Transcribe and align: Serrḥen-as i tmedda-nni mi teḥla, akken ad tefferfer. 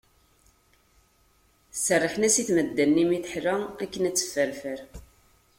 Serrḥen-as 1.85 2.35
i 2.41 2.43
tmedda-nni 2.47 3.05
mi 3.09 3.19
teḥla, 3.19 3.55
akken 3.83 4.07
ad 4.09 4.15
tefferfer. 4.15 4.79